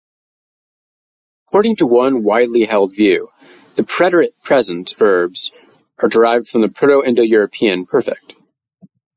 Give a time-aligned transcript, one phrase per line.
[1.47, 3.29] According to one "widely-held view",
[3.75, 5.51] the preterite-present verbs
[5.99, 8.33] are derived from the Proto-Indo-European perfect.